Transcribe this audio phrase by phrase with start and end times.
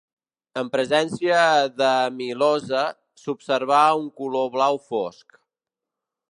[0.59, 1.41] En presència
[1.81, 2.81] d'amilosa,
[3.25, 5.39] s'observarà un color blau fosc.